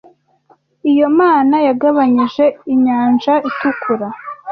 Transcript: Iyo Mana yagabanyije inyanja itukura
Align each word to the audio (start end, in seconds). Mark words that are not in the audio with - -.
Iyo 0.91 1.07
Mana 1.19 1.55
yagabanyije 1.67 2.45
inyanja 2.73 3.33
itukura 3.49 4.07